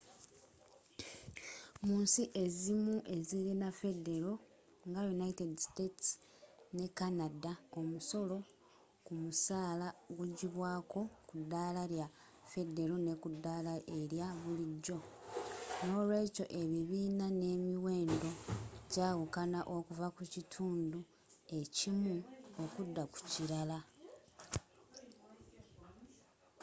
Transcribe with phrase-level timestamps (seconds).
[1.85, 4.33] munsi ezimu ezirina federo
[4.87, 6.07] nga united states
[6.77, 8.37] ne canada omusolo
[9.05, 9.87] kumusaala
[10.17, 12.07] gugibwaako kudaala lya
[12.53, 14.97] federo nekudaala erya bulijjo
[15.87, 18.29] nolweekyo ebibiina n'emiwendo
[18.93, 20.99] jawukana okuva kukitundu
[21.59, 22.15] ekimu
[22.63, 23.77] okudda kukilala